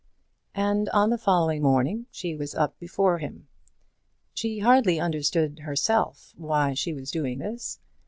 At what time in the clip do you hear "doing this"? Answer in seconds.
7.11-7.77